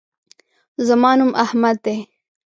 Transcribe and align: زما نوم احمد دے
زما 0.87 1.11
نوم 1.19 1.31
احمد 1.43 1.77
دے 1.85 1.95